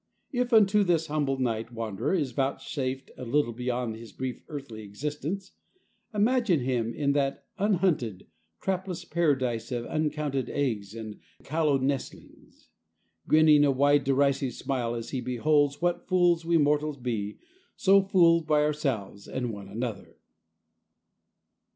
[0.31, 5.51] If unto this humble night wanderer is vouchsafed a life beyond his brief earthly existence,
[6.11, 8.25] imagine him in that unhunted,
[8.61, 12.69] trapless paradise of uncounted eggs and callow nestlings,
[13.27, 17.37] grinning a wide derisive smile as he beholds what fools we mortals be,
[17.75, 20.17] so fooled by ourselves and one another.